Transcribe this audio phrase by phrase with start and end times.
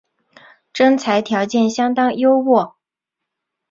[0.73, 2.73] 征才条件相当优渥